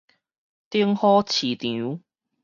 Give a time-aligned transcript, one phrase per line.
[0.71, 2.01] 頂好市場